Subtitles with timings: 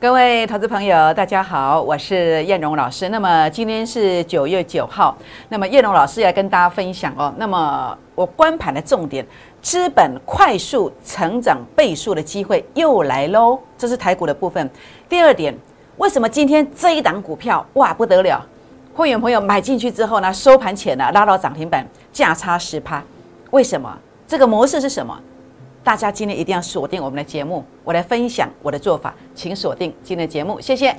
[0.00, 3.08] 各位投资朋友，大家好，我是燕荣老师。
[3.08, 7.34] 那么今天是九月九号，那么燕荣老师要跟大家分享哦。
[7.36, 9.26] 那么我观盘的重点，
[9.60, 13.58] 资本快速成长倍数的机会又来喽。
[13.76, 14.70] 这是台股的部分。
[15.08, 15.52] 第二点，
[15.96, 18.40] 为什么今天这一档股票哇不得了？
[18.94, 23.02] 会员朋友买进去之后呢，收盘前呢拉到涨停板，价差十趴。
[23.50, 23.98] 为什么？
[24.28, 25.18] 这个模式是什么？
[25.88, 30.94] 大家今天一定要锁定我们的节目，我来分享我的做法，请锁定今天的节目，谢谢。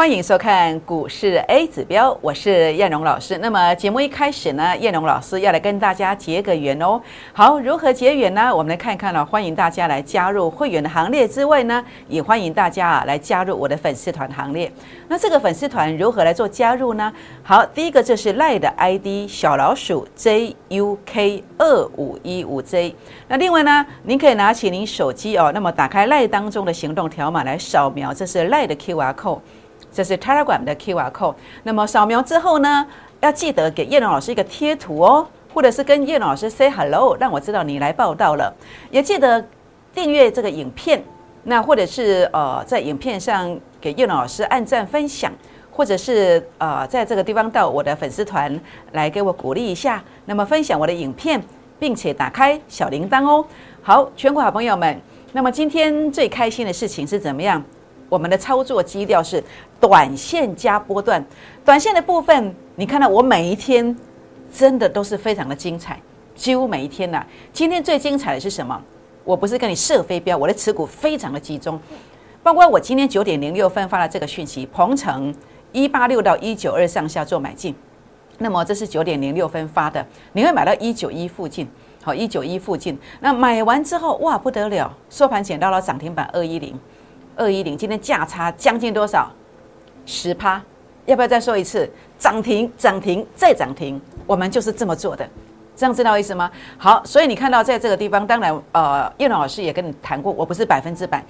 [0.00, 3.36] 欢迎收看股市 A 指标，我是燕荣老师。
[3.36, 6.98] 那么节目一开始呢，燕荣老师要来跟大家结个缘哦。
[7.34, 8.50] 好，如何结缘呢？
[8.50, 9.22] 我们来看一看了。
[9.22, 14.72] 欢迎大家来加入会员的行列之外呢，也欢迎大家啊来加入我的粉丝团行列。
[15.06, 17.12] 那这个粉丝团如何来做加入呢？
[17.42, 22.96] 好，第一个就是赖的 ID 小老鼠 JUK 二五一五 J。
[23.28, 29.40] 那另外呢，您可以拿起您手机哦，那么打开赖当中的行动条码来扫描，这是赖的 QR code。
[29.92, 31.34] 这是 Telegram 的 QR code。
[31.62, 32.86] 那么扫描之后呢，
[33.20, 38.54] 要记得给叶龙老师一个贴图哦，或者是跟叶龙老师 say hello，让我知道你来报道了。
[38.90, 39.44] 也记得
[39.94, 41.02] 订阅这个影片，
[41.44, 45.32] 那或者是呃在影片上给叶龙老师按赞分享，
[45.70, 48.58] 或者是呃在这个地方到我的粉丝团
[48.92, 50.02] 来给我鼓励一下。
[50.26, 51.42] 那么分享我的影片，
[51.78, 53.44] 并且打开小铃铛哦。
[53.82, 55.00] 好，全国好朋友们，
[55.32, 57.62] 那么今天最开心的事情是怎么样？
[58.10, 59.42] 我们的操作基调是
[59.80, 61.24] 短线加波段，
[61.64, 63.96] 短线的部分，你看到我每一天
[64.52, 65.98] 真的都是非常的精彩，
[66.34, 67.24] 几乎每一天呐。
[67.52, 68.78] 今天最精彩的是什么？
[69.22, 71.78] 我不是跟你射飞镖，我的持股非常的集中，
[72.42, 75.32] 包括我今天九点零六分发的这个讯息，鹏程
[75.70, 77.72] 一八六到一九二上下做买进，
[78.38, 81.68] 那么这是九点零六分发的，你会买到一九一附近，
[82.02, 86.76] 好一九一附近，那买完之后哇不得了，收盘捡到了涨停板二一零。
[87.40, 89.32] 二一零，今天价差将近多少？
[90.04, 90.62] 十趴，
[91.06, 91.90] 要不要再说一次？
[92.18, 95.26] 涨停，涨停，再涨停，我们就是这么做的，
[95.74, 96.50] 这样知道意思吗？
[96.76, 101.24] 好，所以你看到在这个地方，当然，呃，叶老师也跟你谈过，我不是百分之百，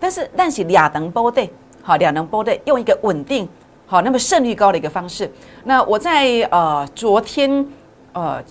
[0.00, 1.48] 但是但是两能波对，
[1.80, 3.48] 好，两能波对，用一个稳定，
[3.86, 5.30] 好，那么胜率高的一个方式。
[5.62, 7.64] 那我在呃昨天，
[8.12, 8.42] 呃，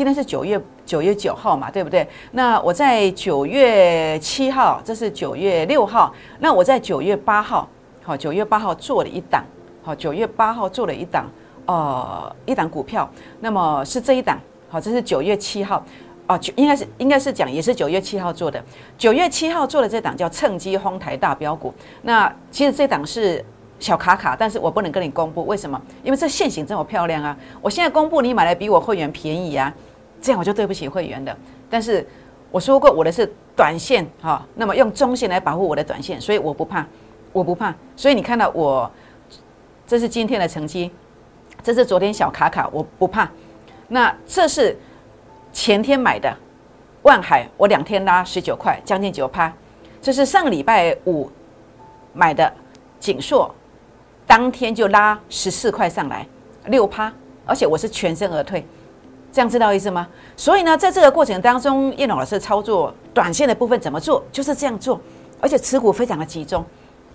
[0.00, 0.58] 今天是九月。
[0.86, 2.08] 九月九号嘛，对不对？
[2.30, 6.10] 那我在九月七号，这是九月六号。
[6.38, 7.68] 那我在九月八号，
[8.02, 9.44] 好，九月八号做了一档，
[9.82, 11.26] 好，九月八号做了一档，
[11.66, 13.08] 呃，一档股票。
[13.40, 14.40] 那么是这一档，
[14.70, 15.84] 好，这是九月七号，
[16.26, 18.64] 哦，应该是应该是讲也是九月七号做的。
[18.96, 21.74] 九月七号做的这档叫趁机哄抬大标股。
[22.00, 23.44] 那其实这档是
[23.78, 25.80] 小卡卡，但是我不能跟你公布，为什么？
[26.02, 27.36] 因为这线型这么漂亮啊！
[27.60, 29.72] 我现在公布，你买来比我会员便宜啊。
[30.20, 31.36] 这样我就对不起会员的，
[31.68, 32.06] 但是
[32.50, 36.86] 我说过我的是短线哈，那么用中线来保护我的短线，所以我不怕，
[37.32, 37.74] 我不怕。
[37.96, 38.90] 所以你看到我，
[39.86, 40.90] 这是今天的成绩，
[41.62, 43.30] 这是昨天小卡卡，我不怕。
[43.88, 44.76] 那这是
[45.52, 46.36] 前天买的
[47.02, 49.52] 万海，我两天拉十九块，将近九趴。
[50.02, 51.30] 这是上礼拜五
[52.12, 52.52] 买的
[52.98, 53.54] 锦硕，
[54.26, 56.26] 当天就拉十四块上来
[56.66, 57.12] 六趴，
[57.44, 58.64] 而且我是全身而退。
[59.32, 60.08] 这样知道意思吗？
[60.36, 65.00] 所以呢，在这个过程当中，叶龙老师操作短线的部分怎么做，就是这样做，
[65.40, 66.64] 而且持股非常的集中，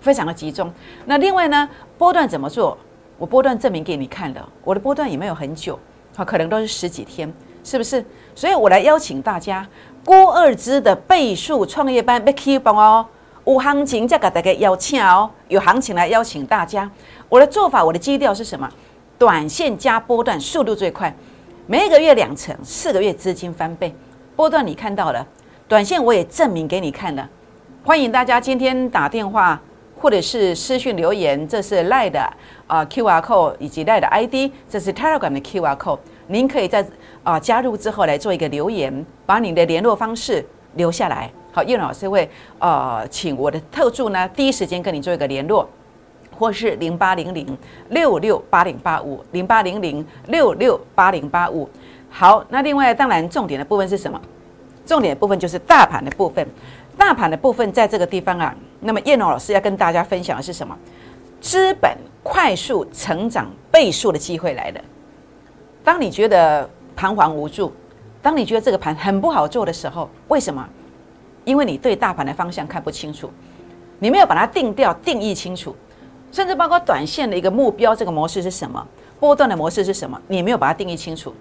[0.00, 0.72] 非常的集中。
[1.04, 1.68] 那另外呢，
[1.98, 2.76] 波段怎么做？
[3.18, 5.78] 我波段证明给你看了，我的波段也没有很久，
[6.14, 7.32] 好，可能都是十几天，
[7.64, 8.04] 是不是？
[8.34, 9.66] 所以我来邀请大家，
[10.04, 13.06] 郭二之的倍数创业班被 keep 哦，
[13.44, 16.90] 有行情再给大家邀请哦，有行情来邀请大家。
[17.28, 18.68] 我的做法，我的基调是什么？
[19.18, 21.14] 短线加波段，速度最快。
[21.68, 23.92] 每个月两成，四个月资金翻倍，
[24.36, 25.26] 波段你看到了，
[25.66, 27.28] 短线我也证明给你看了。
[27.82, 29.60] 欢迎大家今天打电话
[29.98, 32.32] 或者是私讯留言，这是赖的
[32.68, 35.98] 啊 Q R code 以及赖的 I D，这是 Telegram 的 Q R code。
[36.28, 36.86] 您可以在
[37.24, 41.28] 啊加入之后来做一个留言，把你的联络方式留下来。
[41.50, 42.30] 好，叶老师会
[42.60, 45.68] 呃请我的特助呢第一时间跟你做一个联络。
[46.38, 51.68] 或是零八零零六六八零八五零八零零六六八零八五，
[52.10, 54.20] 好，那另外当然重点的部分是什么？
[54.84, 56.46] 重点的部分就是大盘的部分，
[56.96, 58.54] 大盘的部分在这个地方啊。
[58.78, 60.76] 那么叶龙老师要跟大家分享的是什么？
[61.40, 64.80] 资本快速成长倍数的机会来了。
[65.82, 67.72] 当你觉得彷徨无助，
[68.22, 70.66] 当你觉得这个盘很不好做的时候，为什么？
[71.44, 73.30] 因为你对大盘的方向看不清楚，
[73.98, 75.74] 你没有把它定调、定义清楚，
[76.32, 78.86] 甚至包括短线的一个目标，这个模式是什么，
[79.18, 81.32] 波段的模式是什么，你没有把它定义清楚。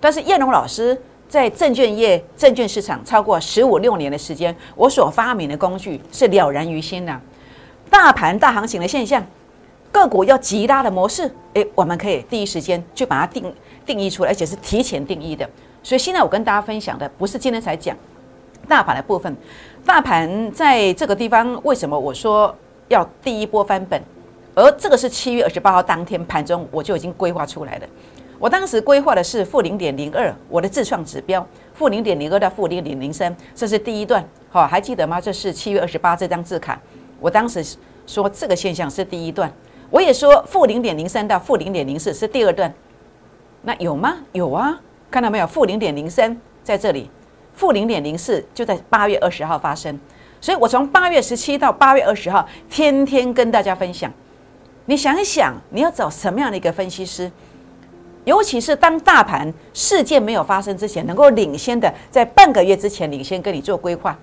[0.00, 7.20] 但是叶龙老师在证券业、证券市场超过十五六年的时间，我所发明的工具是了然于心的。
[7.88, 9.24] 大盘大行情的现象，
[9.90, 13.54] 个股要极大的模式，诶，我们可以第一时间就把它定
[13.86, 15.48] 定义出来，而且是提前定义的。
[15.82, 17.96] 所以现在我跟大家分享的不是今天才讲
[18.68, 19.34] 大盘的部分，
[19.86, 22.54] 大盘在这个地方为什么我说
[22.88, 24.02] 要第一波翻本？
[24.54, 27.88] 而这个是七月二十八号当天盘中我就已经规划出来的。
[28.38, 35.20] 我当时规划的是负零点零二，我的自创指标负零点零二到负零点零三，这是第一段，好，还记得吗？
[35.20, 36.78] 这是七月二十八这张字卡。
[37.20, 37.64] 我当时
[38.06, 39.50] 说这个现象是第一段，
[39.88, 42.72] 我也说负零点零三到负零点零四是第二段，
[43.62, 44.18] 那有吗？
[44.32, 44.78] 有啊，
[45.10, 45.46] 看到没有？
[45.46, 47.08] 负零点零三在这里，
[47.54, 49.98] 负零点零四就在八月二十号发生，
[50.40, 54.12] 所以我从八月十七到八月二十号，天天跟大家分享。
[54.86, 57.30] 你想一想，你要找什么样的一个分析师？
[58.24, 64.16] 尤其是当大盘事件没有发生之前，能够领先的在半个月之前领先跟你做规划，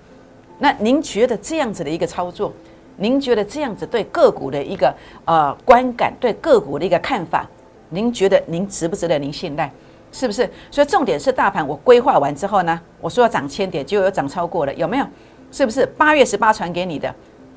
[0.58, 2.52] 那您觉得这样子的一个操作？
[2.96, 4.94] 您觉得这样子对个股的一个
[5.24, 7.48] 呃观感，对个股的一个看法，
[7.88, 9.70] 您觉得您值不值得您信赖？
[10.12, 10.48] 是不是？
[10.70, 15.06] 所以重点是大盘，我规划完之后呢，我说要涨千点，结果又涨超过了，有没有？
[15.50, 15.86] 是不是？
[15.96, 17.12] 八月十八传给你的，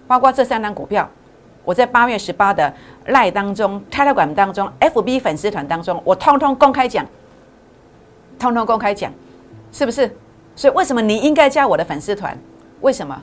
[0.07, 1.09] 包括这三张股票，
[1.65, 2.73] 我在八月十八的
[3.07, 7.05] 赖当中、Telegram 当中、FB 粉丝团当中，我通通公开讲，
[8.39, 9.11] 通通公开讲，
[9.71, 10.09] 是不是？
[10.55, 12.37] 所以为什么你应该加我的粉丝团？
[12.79, 13.21] 为什么？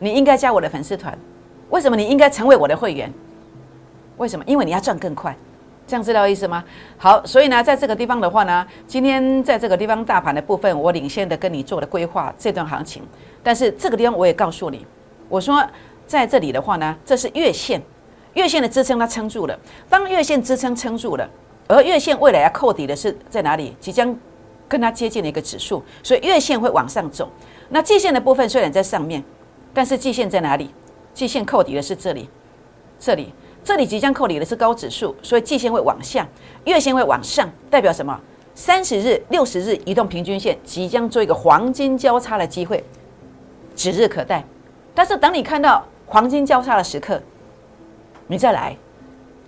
[0.00, 1.16] 你应该加我的粉丝团，
[1.70, 3.12] 为什么你应该成为我的会员？
[4.16, 4.44] 为什么？
[4.48, 5.36] 因为你要赚更快，
[5.86, 6.64] 这样知道意思吗？
[6.98, 13.02] 好，所以呢，在这个地方的话呢，今天在这个地方大盘的部分，我领先的跟你做的规划这段行情。
[13.42, 14.84] 但是这个地方我也告诉你，
[15.28, 15.64] 我说
[16.06, 17.80] 在这里的话呢，这是月线，
[18.34, 19.58] 月线的支撑它撑住了。
[19.88, 21.28] 当月线支撑撑住了，
[21.68, 23.76] 而月线未来要扣底的是在哪里？
[23.80, 24.16] 即将
[24.68, 27.30] 跟它接近的一个指数，所以月线会往上走。
[27.68, 29.22] 那季线的部分虽然在上面。
[29.74, 30.68] 但是季线在哪里？
[31.14, 32.28] 季线扣底的是这里，
[32.98, 33.32] 这里，
[33.64, 36.28] 这里即将扣底的是高指数，所以季线会往下，
[36.66, 38.20] 月线会往上，代表什么？
[38.54, 42.84] 三十日、六十日移动平均线即将做一个黄金交叉的机会，
[43.74, 44.44] 指日可待。
[44.94, 45.82] 但是等你看到
[46.12, 47.18] 黄金交叉的时刻，
[48.26, 48.76] 你再来，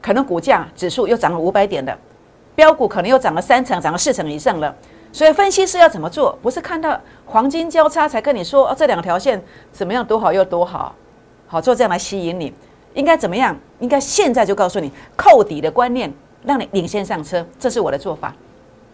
[0.01, 1.95] 可能股价指数又涨了五百点的，
[2.55, 4.75] 标股可能又涨了三成、涨了四成以上了。
[5.13, 6.39] 所以分析师要怎么做？
[6.41, 9.39] 不是看到黄金交叉才跟你说哦，这两条线
[9.73, 10.95] 怎么样多好又多好，
[11.47, 12.51] 好做这样来吸引你。
[12.95, 13.55] 应该怎么样？
[13.81, 16.11] 应该现在就告诉你扣底的观念，
[16.45, 17.47] 让你领先上车。
[17.61, 18.35] 这是我的做法，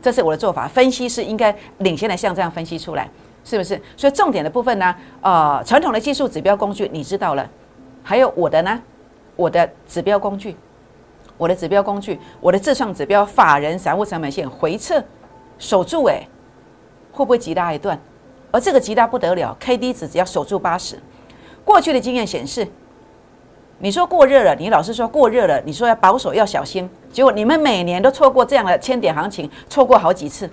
[0.02, 0.66] 这是我的做法。
[0.66, 3.08] 分析师应该领先的像这样分析出来，
[3.44, 3.80] 是不是？
[3.96, 7.48] 所以重点的部分呢，呃，传统的技术指标工具你知道了，
[8.02, 8.80] 还有我的呢，
[9.36, 10.56] 我的指标工具，
[11.36, 15.02] 我的指标工具，我的自创指标，法人散户成本线回撤。
[15.58, 16.26] 守住哎，
[17.12, 18.00] 会不会极大一段？
[18.50, 20.98] 而这个极大不得了，K D 值只要守住八十。
[21.64, 22.66] 过去的经验显示，
[23.78, 30.50] 你说过热了，你老是说过热了，你说要保守要小心，结果你们每年都错过这样的千点行情，错过好几次。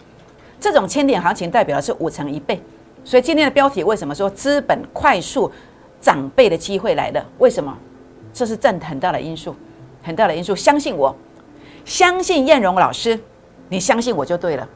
[0.59, 2.61] 这种千点行情代表的是五成一倍，
[3.03, 5.49] 所以今天的标题为什么说资本快速
[5.99, 7.25] 长辈的机会来了？
[7.37, 7.75] 为什么？
[8.33, 9.55] 这是占很大的因素，
[10.03, 10.55] 很大的因素。
[10.55, 11.15] 相信我，
[11.83, 13.19] 相信燕荣老师，
[13.69, 14.67] 你相信我就对了。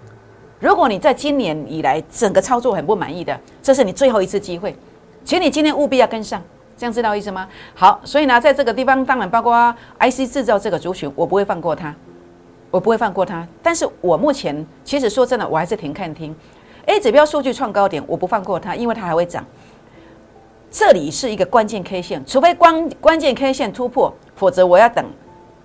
[0.59, 4.75] 如果你在今年以来整个操作很不满意的，这是你最后一次机会，
[5.23, 6.41] 请你今天务必要跟上，
[6.75, 7.47] 这样知道意思吗？
[7.75, 11.93] 好，所以呢，在这个地方，当然包括 IC 制造这个族群，我不会放过它，
[12.71, 13.47] 我不会放过它。
[13.61, 16.35] 但是我目前其实说真的，我还是挺看听
[16.85, 19.45] A 指标数据创高点，我不放过它，因为它还会涨。
[20.71, 25.05] 这里是一个关键 K 线，除非关关键 K 线突破，否则我要等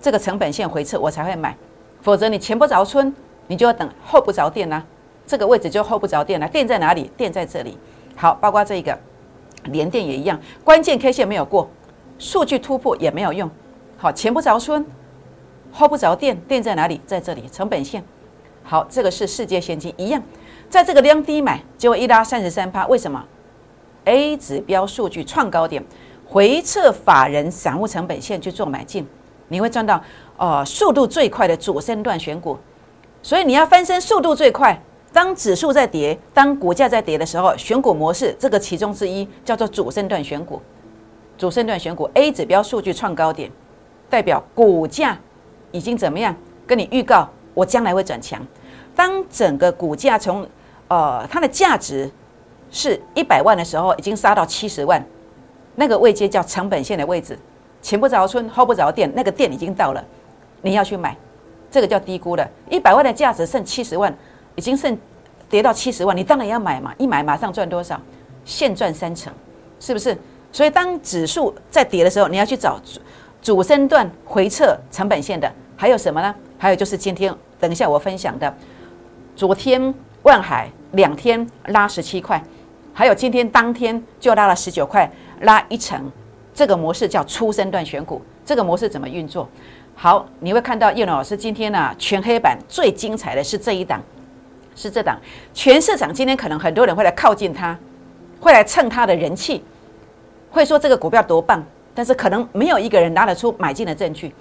[0.01, 1.55] 这个成本线回撤，我才会买，
[2.01, 3.15] 否则你前不着村。
[3.49, 4.83] 你就要等后不着店呢，
[5.25, 6.45] 这个位置就后不着店了。
[6.49, 7.09] 店在哪里？
[7.15, 7.77] 店在这里。
[8.17, 8.99] 好，包括这一个
[9.63, 11.69] 连电也一样，关键 K 线没有过，
[12.19, 13.49] 数据突破也没有用。
[13.95, 14.85] 好，前不着村，
[15.71, 16.99] 后不着店，店在哪里？
[17.05, 18.03] 在这里，成本线。
[18.61, 20.21] 好，这个是世界先进一样，
[20.69, 23.23] 在这个量低买，结果一拉三十三趴，为什么
[24.07, 25.83] ？A 指标数据创高点，
[26.25, 29.05] 回撤法人散户成本线去做买进，
[29.49, 30.01] 你会赚到
[30.37, 32.57] 哦，速度最快的主升段选股。
[33.21, 34.81] 所以你要翻身速度最快。
[35.13, 40.61] 当指数在跌，当股价在跌的时候，选股模式这个其中之一叫做主升段选股。
[41.37, 43.49] 主升段选股 A 指标数据创高点，
[44.09, 45.17] 代表股价
[45.71, 46.35] 已经怎么样？
[46.67, 48.45] 跟你预告，我将来会转强。
[48.95, 50.47] 当整个股价从
[50.87, 52.11] 呃它的价值
[52.69, 55.03] 是一百万的时候已经杀到七十万，
[55.75, 57.37] 那个位阶叫成本线的位置，
[57.81, 60.03] 前不着村后不着店，那个店已经到了，
[60.61, 61.15] 你要去买，
[61.71, 62.47] 这个叫低估了。
[62.69, 64.13] 一百万的价值剩七十万，
[64.55, 64.97] 已经剩
[65.49, 67.99] 跌到七十万，你当然要买嘛，一买马上赚多少？
[68.43, 69.31] 现赚三成，
[69.79, 70.17] 是不是？
[70.51, 72.99] 所以当指数在跌的时候，你要去找主
[73.41, 76.33] 主升段回撤成本线的，还有什么呢？
[76.57, 78.53] 还有就是今天等一下我分享的，
[79.35, 79.93] 昨天
[80.23, 82.43] 万海两天拉十七块。
[82.97, 85.07] 还有今天当天就拉了十九块，
[85.41, 86.11] 拉一层，
[86.51, 88.19] 这个模式叫初升段选股。
[88.43, 89.47] 这个模式怎么运作？
[89.93, 94.01] 好，你会看到叶老师今天呢全黑板最精彩的是这一档，
[94.75, 95.15] 是这档。
[95.53, 97.77] 全市场今天可能很多人会来靠近它，
[98.39, 99.63] 会来蹭它的人气，
[100.49, 101.63] 会说这个股票多棒，
[101.93, 104.33] 但是可能没有一个人拿得出买进的证据，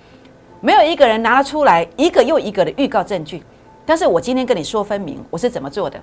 [0.63, 3.43] 没有一个人拿得出来一个又一个的预告证据。
[3.87, 5.99] 但是我今天跟你说分明，我是怎么做的。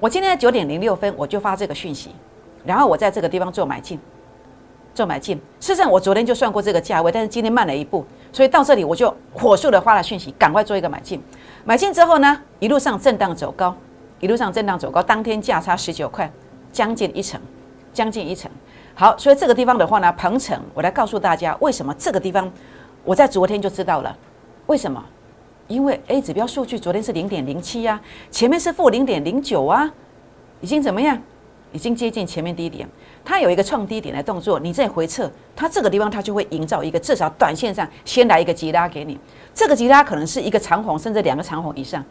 [0.00, 2.10] 我今天九点零六分我就发这个讯息，
[2.64, 4.00] 然后我在这个地方做买进，
[4.94, 5.36] 做买进。
[5.60, 8.02] 事实上我昨天就算过这个价位，但是今天慢了一步，
[8.32, 11.22] 所以到这里我就火速的发了讯息，赶快做一个买进。
[11.64, 13.76] 买进之后呢，一路上震荡走高，
[14.20, 16.30] 一路上震荡走高，当天价差十九块，
[16.72, 17.38] 将近一成，
[17.92, 18.50] 将近一成。
[18.94, 22.50] 好，所以这个地方的话呢，鹏程，我来告诉大家为什么这个地方
[23.04, 24.16] 我在昨天就知道了，
[24.68, 25.04] 为什么？
[25.68, 29.92] 因为 A 指标数据昨天是零点零七呀，前面是负零点零九啊，
[30.60, 31.20] 已经怎么样？
[31.72, 32.88] 已经接近前面低点，
[33.24, 39.18] 它有一个创低点的动作，你再回撤，它这个地方它就会营造一个至少短线上先来一个急拉给你，
[39.52, 42.02] 这个急拉可能是一个长红，甚至两个长红以上。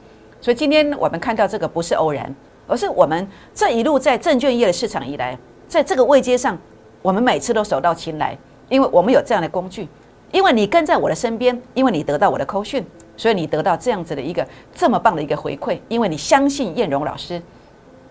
[0.42, 2.36] 所以今天我们看到这个不是偶然，
[2.68, 5.36] 而是我们这一路在证券业的市场以来，
[5.68, 6.56] 在这个位阶上，
[7.02, 8.38] 我们每次都手到擒来，
[8.70, 9.88] 因为我们有这样的工具，
[10.32, 12.86] 因为你跟在我的身边，因为你得到我的扣讯。
[13.18, 17.42] 所以你得到这样子的一个这么棒的一个回馈，因为你相信燕荣老师，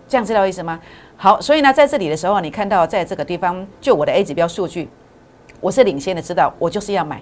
[0.07, 0.79] 这样知道意思吗？
[1.17, 4.89] 好，所以呢，在这里的时候，你看到在这个地方，就我的 A 指标数据，
[5.61, 7.21] 我是领先的，知道我就是要买。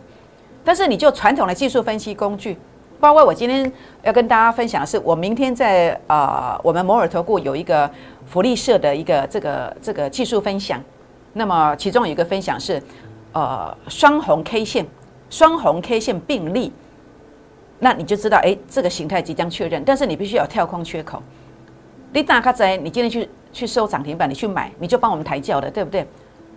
[0.63, 2.57] 但是你就传统的技术分析工具，
[2.99, 3.71] 包括我今天
[4.01, 7.89] 要跟大家分享的是，我明天在啊，我们摩尔投顾有一个
[8.25, 10.81] 福利社的一个这个这个技术分享，
[11.33, 12.81] 那么其中有一个分享是
[13.33, 14.85] 呃双红 K 线，
[15.29, 16.71] 双红 K 线并立。
[17.83, 21.21] 那你就知道，哎，这个形态即将确认，但是你必须要跳空缺口。
[22.13, 26.07] 你打开在，你今天去去收涨停板，你去买，你就帮我们抬轿的，对不对？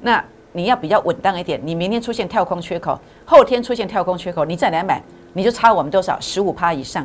[0.03, 5.03] 那你要比较稳当一点，你明天出现跳空缺口，后天出现跳空缺口，你再来买，
[5.33, 7.05] 你就差我们多少十五趴以上，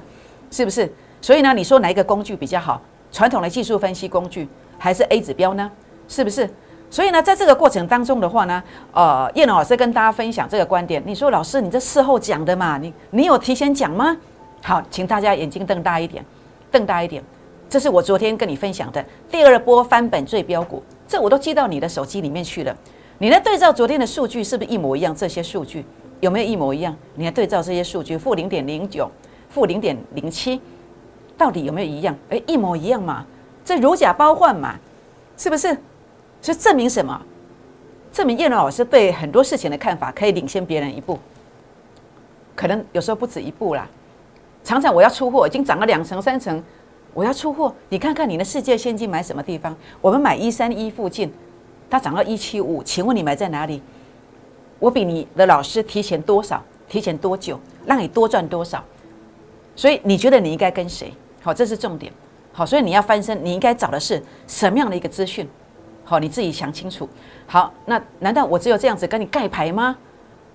[0.51, 0.93] 是不是？
[1.19, 2.79] 所以呢，你说哪一个工具比较好？
[3.11, 4.47] 传统的技术分析工具
[4.77, 5.71] 还是 A 指标呢？
[6.07, 6.47] 是不是？
[6.91, 11.01] 所以呢，在这个过程当中的话呢，呃，叶老师跟大家分享这个观点。
[11.05, 12.77] 你说老师，你这事后讲的嘛？
[12.77, 14.15] 你你有提前讲吗？
[14.61, 16.23] 好，请大家眼睛瞪大一点，
[16.69, 17.23] 瞪大一点。
[17.69, 22.75] 这是我昨天跟你分享的第二波翻本最标股，这我都记到你的手机里面去了。
[23.19, 25.15] 你来对照昨天的数据是不是一模一样？
[25.15, 25.85] 这些数据
[26.19, 26.93] 有没有一模一样？
[27.15, 29.09] 你来对照这些数据，负零点零九，
[29.49, 30.59] 负零点零七，
[31.37, 32.13] 到底有没有一样？
[32.27, 33.25] 诶，一模一样嘛？
[33.63, 34.75] 这如假包换嘛？
[35.37, 35.77] 是不是？
[36.41, 37.21] 所以证明什么？
[38.11, 41.17] 证明叶龙老师对很多事情的看法可以领先别人一步，
[42.55, 43.87] 可能有时候不止一步啦。
[44.63, 46.61] 常常我要出货，已经涨了两成三成，
[47.13, 47.73] 我要出货。
[47.89, 49.75] 你看看你的世界现金买什么地方？
[50.01, 51.31] 我们买一三一附近，
[51.89, 53.81] 它涨到一七五，请问你买在哪里？
[54.77, 56.61] 我比你的老师提前多少？
[56.89, 57.59] 提前多久？
[57.85, 58.83] 让你多赚多少？
[59.75, 61.13] 所以你觉得你应该跟谁？
[61.41, 62.11] 好，这是重点。
[62.51, 65.47] 好，所以你要翻身，你应该找的是什么样的一个资讯？
[66.11, 67.07] 好，你自己想清楚。
[67.47, 69.95] 好，那难道我只有这样子跟你盖牌吗？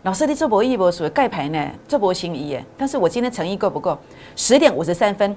[0.02, 1.66] 老师，你这波一波属于盖牌呢？
[1.88, 2.62] 这波心意耶。
[2.76, 3.96] 但是我今天诚意够不够？
[4.36, 5.34] 十点五十三分，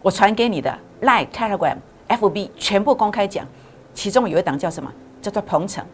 [0.00, 0.72] 我传给你的
[1.02, 1.74] Line、Telegram、
[2.06, 3.44] FB 全部公开讲。
[3.92, 4.88] 其中有一档叫什么？
[5.20, 5.84] 叫做鹏程。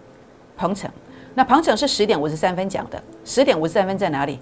[0.58, 0.90] 鹏程。
[1.34, 3.02] 那鹏程是十点五十三分讲的。
[3.24, 4.40] 十点五十三分在哪里？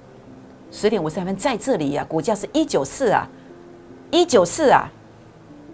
[0.72, 2.04] 十点五十三分在这里呀。
[2.08, 3.28] 股价是一九四啊，
[4.10, 4.90] 一九四啊。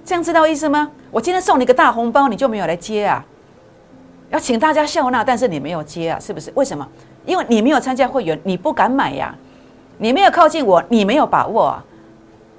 [0.05, 0.91] 这样知道意思吗？
[1.11, 3.25] 我今天送你个大红包，你就没有来接啊？
[4.31, 6.53] 要请大家笑纳，但是你没有接啊，是不是？
[6.55, 6.87] 为什么？
[7.25, 9.35] 因为你没有参加会员，你不敢买呀。
[9.99, 11.85] 你没有靠近我，你没有把握啊。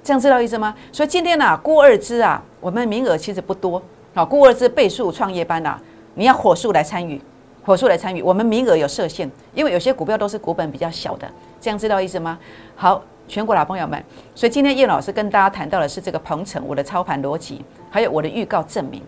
[0.02, 0.74] 这样知道意思吗？
[0.92, 3.80] 所以今天呢，郭二之啊，我们名额其实不多。
[4.14, 5.78] 好，郭二之倍数创业班呐，
[6.14, 7.20] 你要火速来参与，
[7.64, 8.20] 火速来参与。
[8.20, 11.30] 我们名额有设限，因为有些股票都是股本比较小的。
[11.60, 12.38] 这样知道意思吗？
[12.74, 14.02] 好，全国老朋友们，
[14.34, 19.00] 所以今天叶老师跟大家谈到的是这个鹏程，我的操盘逻辑，还有我的预告证明。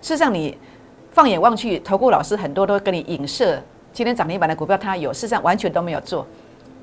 [0.00, 0.56] 事实上，你。
[1.14, 3.56] 放眼望去，投顾老师很多都跟你影射
[3.92, 6.26] 今天涨停板的股票，他有，事实上完全都没有做。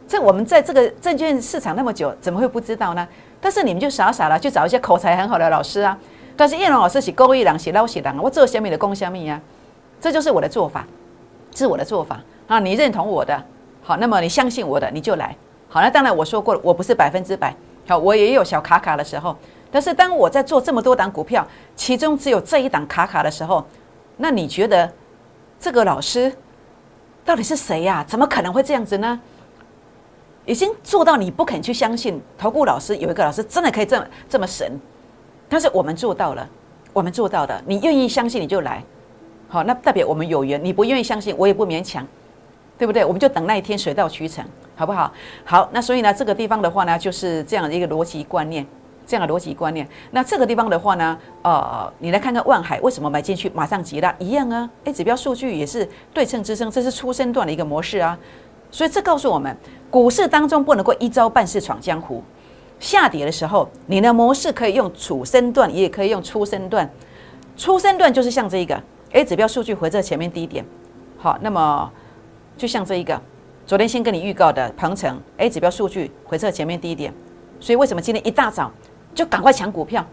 [0.07, 3.05] 这我们在这个证券市场那么久，怎么会不知道呢？
[3.41, 5.97] 但是你们就傻傻的去找一些口才很好的老师啊，
[6.37, 9.41] 但是叶龙老师是勾一郎，是捞血人，我做小米的攻虾米呀，
[9.99, 10.87] 这就是我的做法，
[11.53, 12.57] 是我的做法啊！
[12.57, 13.37] 你认同我的，
[13.83, 15.35] 好，那么你相信我的，你就来。
[15.67, 17.53] 好，那当然我说过了，我不是百分之百，
[17.85, 19.35] 好，我也有小卡卡的时候。
[19.73, 21.45] 但是当我在做这么多档股票，
[21.75, 23.65] 其中只有这一档卡卡的时候，
[24.21, 24.89] 那你觉得
[25.59, 26.31] 这个老师
[27.25, 28.05] 到底是谁呀？
[28.07, 29.19] 怎么可能会这样子呢？
[30.45, 34.79] 已经做到你不肯去相信，投顾老师有一个老师真的可以这么这么神，
[35.49, 36.47] 但是我们做到了，
[36.93, 38.83] 我们做到的，你愿意相信你就来，
[39.47, 40.63] 好，那代表我们有缘。
[40.63, 42.05] 你不愿意相信，我也不勉强，
[42.77, 43.03] 对不对？
[43.03, 45.11] 我们就等那一天水到渠成，好不好？
[45.43, 48.65] 好，那所以呢，这个地方的话呢，就是这样的一个逻辑观念。
[49.05, 58.17] 这样的逻辑观念，那这个地方的话呢，呃，你来看看万海为什么买进去马上急了，一样啊，，A，指标数据也是对称支撑，这是出生段的一个模式啊，
[58.71, 59.55] 所以这告诉我们，
[59.89, 62.23] 股市当中不能够一招半式闯江湖，
[62.79, 66.89] 下跌的时候，你的模式可以用主升段，也可以用出生段，
[67.57, 68.81] 出生段就是像这一个
[69.11, 70.63] ，A，指标数据回在前面低点，
[71.17, 71.91] 好，那么
[72.55, 73.19] 就像这一个，
[73.65, 77.13] 昨天先跟你预告的鹏程，A 指标数据回撤前面低点，
[77.59, 78.71] 所以为什么今天一大早？
[79.13, 80.05] 就赶快抢股票，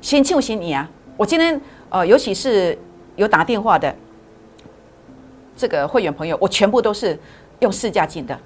[0.00, 0.88] 先庆幸你啊！
[1.16, 2.76] 我今天呃，尤其是
[3.14, 3.94] 有打电话的
[5.56, 7.18] 这个会员朋友，我全部都是
[7.60, 8.38] 用市价进的，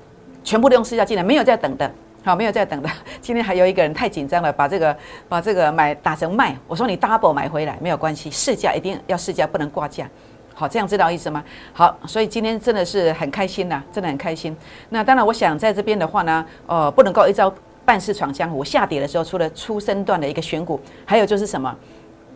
[0.45, 1.91] 全部都用市价进的，没有在等的，
[2.23, 2.89] 好，没有在等的。
[3.21, 4.97] 今天还有一个人太紧张了，把这个
[5.29, 10.09] 把这个买打成卖，我说你 double 买回来没有关系，市价一定要市价，不能挂价。
[10.55, 11.43] 好，这样知道意思吗？
[11.73, 14.55] 好，所以今天真的是很开心呐，真的很开心。
[14.91, 17.53] 那当然，我想在这边的话呢，呃，不能够一招。
[17.91, 21.77] 半世闯江湖，下跌的时候，除了初升段的一个选股，还有就是什么？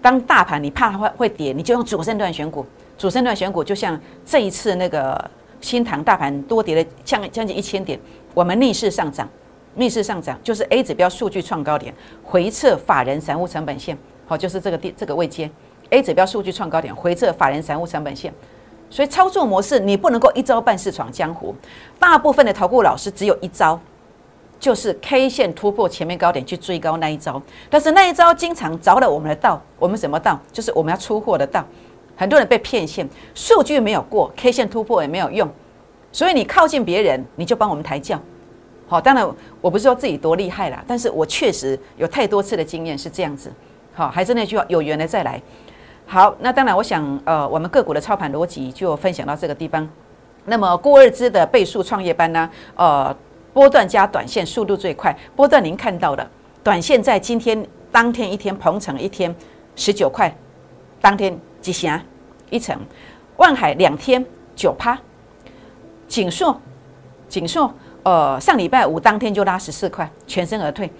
[0.02, 2.66] 当大盘你怕它会会跌，你就用主升段选股。
[2.98, 5.30] 主升段选股就像这一次那个
[5.60, 7.96] 新塘大盘多跌了将将近一千点，
[8.34, 9.28] 我们逆势上涨，
[9.76, 11.94] 逆势上涨就是 A 指标数据创高点，
[12.24, 13.96] 回撤法人散户成本线，
[14.26, 15.48] 好，就是这个地这个位阶。
[15.90, 18.34] A 指标数据创高点，回撤法人散户成本线，
[18.90, 21.54] 所以操作模式你不能够一招半式闯江湖。
[22.00, 23.78] 大部分的投顾老师只有一招。
[24.60, 29.60] 就是 K 线突破前面高点去追高那一招，但是那一招经常着了我们的道。
[29.78, 30.40] 我们什么道？
[30.50, 31.62] 就是我们要出货的道。
[32.16, 35.50] 很多人被骗线，数据没有过，K 线突破也没有用。
[36.12, 38.18] 所以你靠近别人，你就帮我们抬轿。
[38.86, 39.28] 好，当然
[39.60, 43.52] 我不是说自己多厉害啦，但是我确实有太多次的经验是这样子。
[43.92, 45.42] 好，还是那句话，有缘的再来。
[46.06, 49.86] 好，那当然我想，呃，我们个股的操盘逻辑就分享到这个地方。
[50.44, 52.48] 那么郭二之的倍数创业班呢？
[52.76, 53.14] 呃。
[53.54, 56.28] 波段加短线速度最快，波段您看到的，
[56.62, 59.34] 短线在今天当天一天鹏程一天
[59.76, 60.36] 十九块，
[61.00, 62.02] 当天几霞
[62.50, 62.76] 一层，
[63.36, 64.22] 万海两天
[64.56, 64.98] 九趴，
[66.08, 66.60] 锦硕
[67.28, 70.90] 锦硕呃上礼拜五当天就拉十四块，全身而退。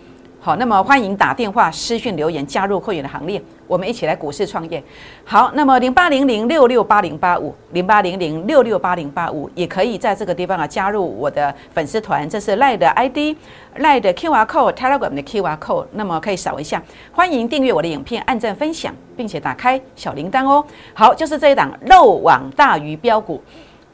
[0.45, 4.85] 好，那么欢迎打电话、私讯留言加入会员的行列，我们一起来股市创业。
[5.25, 13.35] 好，那么零八零零六六八零八五零八零零六六八零八五也可以在这个地方啊加入我的粉丝团，这是赖的 ID，
[13.77, 16.83] 赖的 QR code，Telegram 的 QR code，那么可以扫一下。
[17.11, 20.63] 欢迎订阅我的影片，按赞分享，并且打开小铃铛哦。
[20.93, 23.43] 好，就是这一档漏网大鱼标股，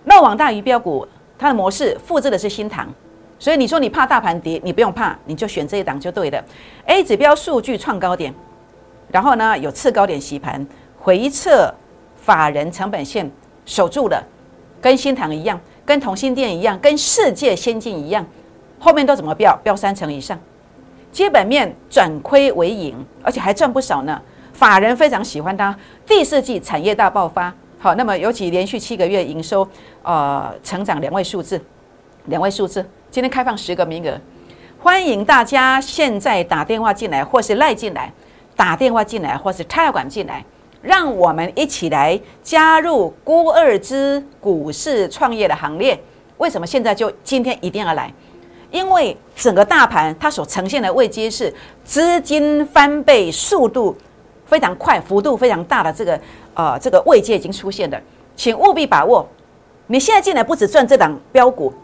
[0.07, 1.07] 漏网大鱼标股，
[1.39, 2.93] 它的模式复制的是新塘。
[3.41, 6.45] 所以你说你怕大盘跌，你不用怕，你就选这一档就对了。
[6.85, 8.33] A 指标数据创高点，
[9.11, 10.65] 然后呢有次高点洗盘
[10.99, 11.73] 回撤，
[12.17, 13.29] 法人成本线
[13.65, 14.23] 守住了，
[14.79, 18.25] 跟新塘一样，跟同心店一样，跟世界先进一样，
[18.79, 19.59] 后面都怎么标？
[19.65, 20.39] 标三成以上，
[21.11, 24.21] 基本面转亏为盈，而且还赚不少呢。
[24.53, 25.75] 法人非常喜欢它，
[26.07, 27.51] 第四季产业大爆发。
[27.79, 29.67] 好，那么尤其连续七个月营收
[30.03, 31.59] 呃成长两位数字，
[32.27, 32.85] 两位数字。
[33.11, 34.21] 今天开放十个名额，
[34.79, 38.13] 欢迎大家现在打电话进来，或是赖进来，
[38.55, 40.45] 打电话进来，或是泰管进来，
[40.81, 45.99] 让我们一起来加入孤二之股市创业的行列。
[46.39, 48.13] 为什么现在就今天一定要来？
[48.71, 51.53] 因为整个大盘它所呈现的位阶是
[51.85, 53.97] 资金翻倍速度
[54.47, 56.21] 非常快、幅度非常大的这个
[56.55, 58.01] 呃这个位阶已经出现了，
[58.37, 59.29] 请务必把握。
[59.89, 61.75] 你现在进来不止赚这档标股。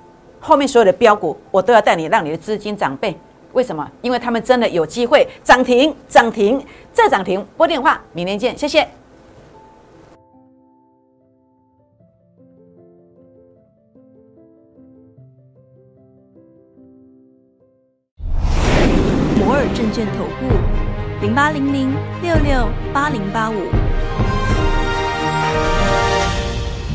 [0.47, 3.13] 后面所有的标股，我都要带你，让你的资金涨倍。
[3.53, 3.91] 为什么？
[4.01, 7.45] 因为他们真的有机会涨停，涨停再涨停。
[7.57, 8.87] 拨电话，明天见，谢谢。
[19.41, 23.86] 摩尔证券投顾，零八零零六六八零八五。